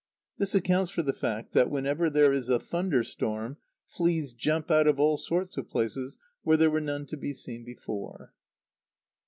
[0.39, 4.87] This accounts for the fact that, whenever there is a thunder storm, fleas jump out
[4.87, 8.33] of all sorts of places where there were none to be seen before.